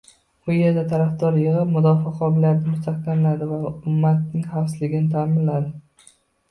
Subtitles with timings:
[0.45, 6.13] U yerda tarafdorlar yig‘ib, mudofaa qobiliyatini mustahkamladi va ummatining xavfsizligini ta’minladi